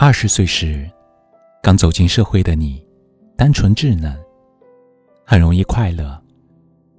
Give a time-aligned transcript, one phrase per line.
[0.00, 0.88] 二十岁时，
[1.60, 2.80] 刚走进社会的你，
[3.36, 4.16] 单纯稚嫩，
[5.26, 6.16] 很容易快乐，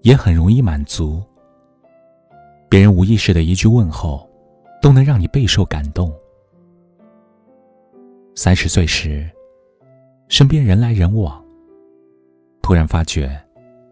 [0.02, 1.24] 也很容易满足。
[2.68, 4.30] 别人无意识的一句问候，
[4.82, 6.14] 都能让你备受感动。
[8.36, 9.30] 三十岁时，
[10.28, 11.42] 身边人来人往，
[12.62, 13.32] 突然发觉，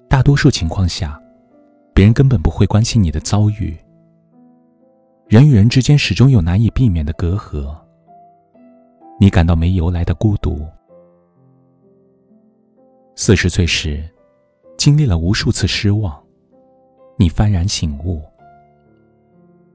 [0.10, 1.18] 大多数情况下，
[1.94, 3.74] 别人根本不会关心你的遭遇。
[5.30, 7.74] 人与人之间始终有难以避免的隔阂，
[9.20, 10.66] 你感到没由来的孤独。
[13.16, 14.08] 四十岁时，
[14.78, 16.16] 经历了无数次失望，
[17.18, 18.22] 你幡然醒悟。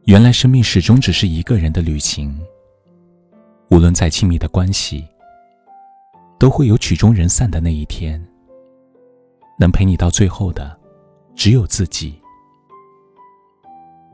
[0.04, 2.40] 原来生命始终只是一个人的旅行。
[3.70, 5.04] 无论再亲密的关系，
[6.38, 8.24] 都会有曲终人散的那一天。
[9.58, 10.78] 能陪你到最后的，
[11.34, 12.14] 只有自己。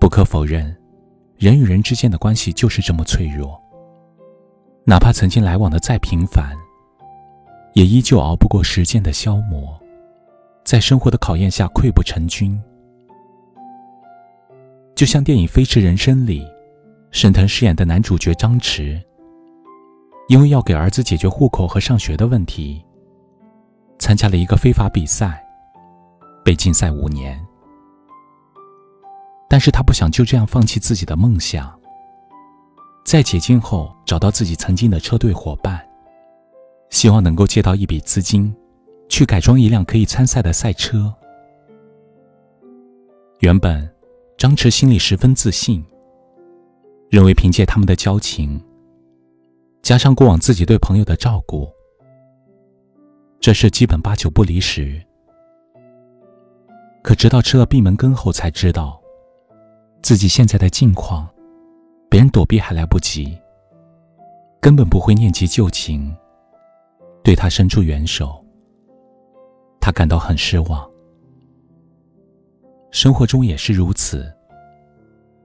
[0.01, 0.75] 不可否认，
[1.37, 3.61] 人与人之间的关系就是这么脆弱。
[4.89, 6.57] 哪怕曾经来往的再频繁，
[7.75, 9.79] 也依旧熬不过时间的消磨，
[10.65, 12.59] 在生活的考验下溃不成军。
[14.95, 16.43] 就像电影《飞驰人生》里，
[17.11, 18.99] 沈腾饰演的男主角张弛，
[20.27, 22.83] 因为要给儿子解决户口和上学的问题，
[23.99, 25.45] 参加了一个非法比赛，
[26.43, 27.39] 被禁赛五年。
[29.51, 31.79] 但是他不想就这样放弃自己的梦想，
[33.09, 35.83] 在解禁后找到自己曾经的车队伙伴，
[36.91, 38.55] 希望能够借到一笔资金，
[39.09, 41.11] 去改装一辆可以参赛的赛车。
[43.41, 43.91] 原本。
[44.37, 45.85] 张弛心里十分自信，
[47.11, 48.63] 认为凭借他们的交情，
[49.83, 51.69] 加上过往自己对朋友的照顾，
[53.41, 55.03] 这事基本八九不离十。
[57.03, 59.01] 可直到吃了闭门羹后，才知道
[60.03, 61.29] 自己现在的境况，
[62.19, 63.39] 别人躲避还来不及，
[64.61, 66.13] 根本不会念及旧情，
[67.23, 68.45] 对他伸出援手。
[69.81, 70.91] 他感到很失望。
[72.91, 74.35] 生活中也是如此，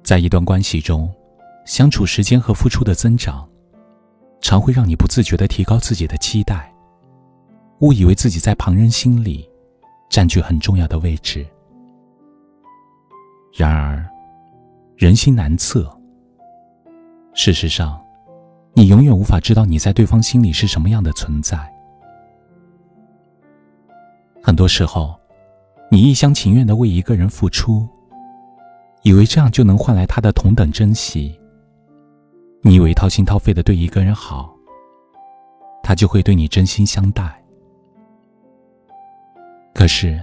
[0.01, 1.13] 在一段关系中，
[1.63, 3.47] 相处时间和付出的增长，
[4.41, 6.73] 常会让你不自觉的提高自己的期待，
[7.81, 9.47] 误以为自己在旁人心里
[10.09, 11.45] 占据很重要的位置。
[13.55, 14.03] 然而，
[14.97, 15.95] 人心难测。
[17.33, 17.99] 事实上，
[18.73, 21.57] 你永远无法知道你在对方心里是什么样的存在。
[24.41, 25.15] 很多时候。
[25.89, 27.87] 你一厢情愿的为一个人付出，
[29.03, 31.39] 以为这样就能换来他的同等珍惜。
[32.63, 34.51] 你以为掏心掏肺的对一个人好，
[35.83, 37.39] 他就会对你真心相待。
[39.75, 40.19] 可是，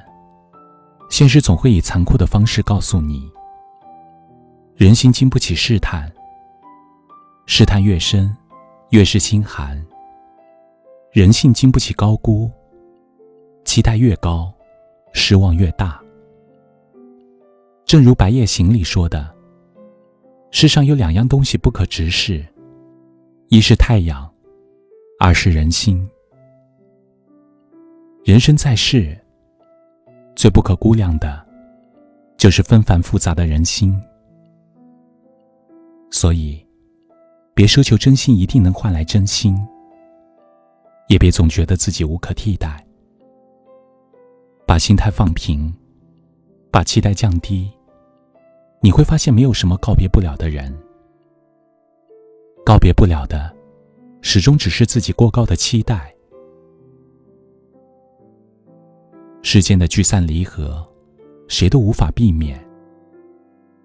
[1.08, 3.30] 现实总会以残酷的方式告诉你：
[4.74, 6.10] 人心经不起试探，
[7.46, 8.34] 试探越深，
[8.90, 9.76] 越是心寒；
[11.12, 12.50] 人性经不起高估，
[13.64, 14.52] 期待越高。
[15.12, 16.00] 失望越大，
[17.84, 19.28] 正如《白夜行》里说的
[20.52, 22.46] ：“世上有两样东西不可直视，
[23.48, 24.32] 一是太阳，
[25.18, 26.08] 二是人心。
[28.24, 29.18] 人生在世，
[30.36, 31.44] 最不可估量的，
[32.36, 34.00] 就是纷繁复杂的人心。
[36.08, 36.64] 所以，
[37.60, 39.54] 别奢求真心一定能换来真心，
[41.08, 42.82] 也别总觉得自己无可替代。”
[44.66, 45.70] 把心态放平，
[46.70, 47.70] 把期待降低，
[48.80, 50.74] 你会发现没有什么告别不了的人。
[52.64, 53.54] 告别不了的，
[54.22, 56.14] 始终只是自己过高的期待。
[59.42, 60.82] 世间的聚散离合，
[61.46, 62.58] 谁都无法避免。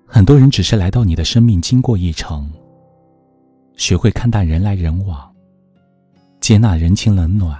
[0.05, 2.49] 很多人只是来到你的生命经过一程，
[3.77, 5.33] 学会看淡人来人往，
[6.39, 7.59] 接纳人情冷暖，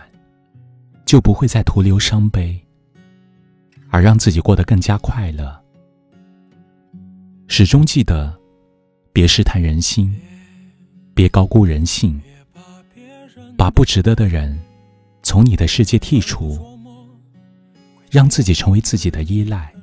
[1.05, 2.59] 就不会再徒留伤悲。
[3.89, 5.57] 而让自己过得更加快乐。
[7.47, 8.37] 始终记得，
[9.13, 10.13] 别试探人心，
[11.13, 12.19] 别高估人性，
[13.57, 14.59] 把不值得的人
[15.23, 16.59] 从你的世界剔除，
[18.11, 19.73] 让自己成为自己的依赖，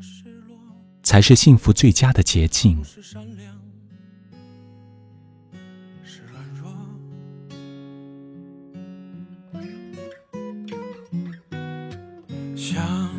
[1.03, 2.83] 才是幸福最佳的捷径。
[12.73, 13.11] 想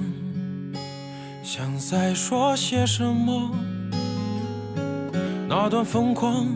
[1.44, 3.52] 想再说些什么？
[5.48, 6.48] 那段疯狂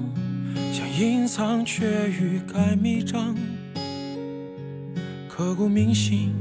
[0.74, 3.36] 想隐藏却欲盖弥彰，
[5.30, 6.34] 刻骨铭心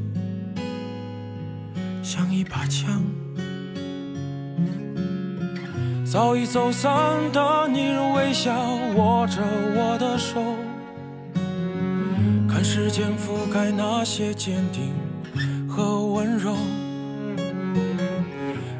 [2.02, 3.02] 像一把枪。
[6.06, 6.90] 早已走散
[7.34, 8.54] 的你，仍微笑
[8.94, 9.42] 握着
[9.76, 10.40] 我的手。
[12.48, 14.94] 看时间覆盖那些坚定
[15.76, 16.56] 和温柔。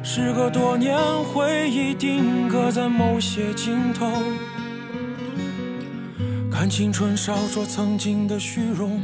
[0.01, 4.11] 时隔多年，回忆定格在某些镜头。
[6.51, 8.99] 看青春烧灼曾经的虚荣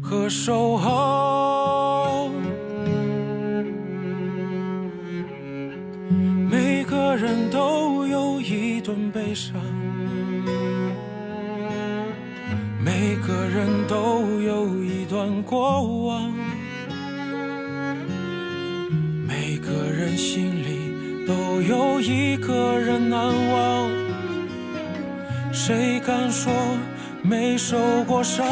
[0.00, 2.30] 和守候。
[6.50, 9.52] 每个人都有一段悲伤，
[12.82, 16.07] 每个人都有一段过往，
[20.18, 23.88] 心里都有一个人难忘。
[25.52, 26.52] 谁敢说
[27.22, 28.44] 没受过伤？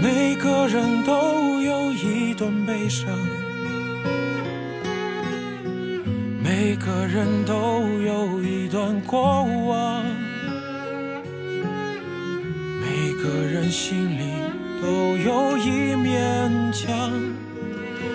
[0.00, 3.08] 每个人都有一段悲伤。
[6.40, 10.04] 每个人都有一段过往，
[12.80, 14.30] 每个人心里
[14.80, 17.10] 都有一面墙，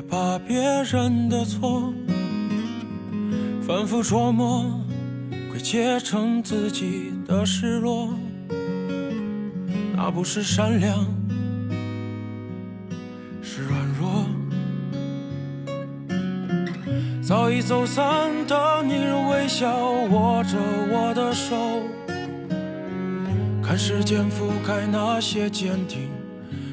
[0.00, 1.92] 别把别人的错
[3.60, 4.64] 反复琢磨，
[5.50, 8.08] 归结成自己的失落。
[9.94, 11.06] 那不是善良，
[13.42, 14.24] 是软弱。
[17.20, 19.68] 早已走散的你，仍微笑
[20.10, 20.56] 握着
[20.90, 21.54] 我的手，
[23.62, 26.08] 看时间覆盖那些坚定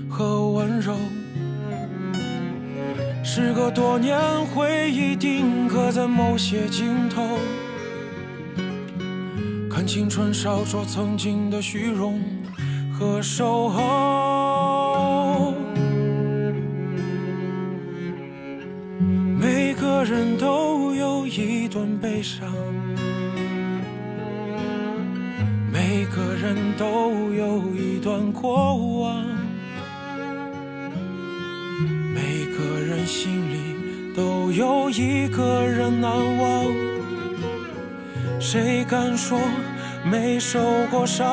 [0.09, 0.95] 和温柔。
[3.39, 4.17] 时隔多年，
[4.47, 7.37] 回忆定格在某些镜头，
[9.69, 12.19] 看青春烧灼曾经的虚荣。
[12.97, 15.53] 和守候，
[19.39, 22.51] 每个人都有一段悲伤，
[25.71, 29.23] 每个人都有一段过往，
[33.07, 36.65] 心里都有一个人难忘。
[38.39, 39.39] 谁敢说
[40.03, 40.59] 没受
[40.91, 41.25] 过伤？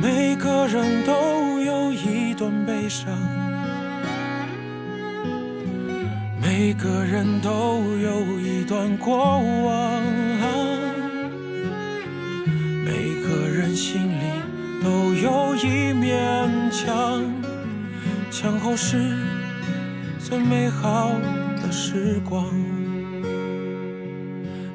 [0.00, 3.10] 每个人都有一段悲伤，
[6.40, 9.16] 每个人都有一段过
[9.64, 10.02] 往，
[12.84, 14.24] 每个人心里
[14.82, 17.24] 都有一面墙，
[18.36, 19.16] 墙后是
[20.18, 21.08] 最美好
[21.62, 22.44] 的时光，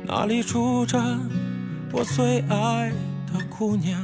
[0.07, 0.97] 那里住着
[1.91, 2.89] 我最爱
[3.27, 3.99] 的姑娘。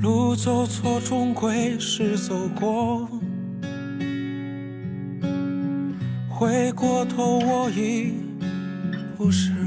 [0.00, 3.06] 路走错，终归是走过。
[6.30, 8.14] 回过头，我已
[9.18, 9.61] 不是。